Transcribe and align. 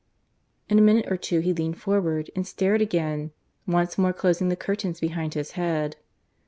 In 0.67 0.79
a 0.79 0.81
minute 0.81 1.05
or 1.11 1.15
two 1.15 1.41
he 1.41 1.53
leaned 1.53 1.79
forward 1.79 2.31
and 2.35 2.47
stared 2.47 2.81
again, 2.81 3.33
once 3.67 3.99
more 3.99 4.13
closing 4.13 4.49
the 4.49 4.55
curtains 4.55 4.99
behind 4.99 5.35
his 5.35 5.51
head. 5.51 5.95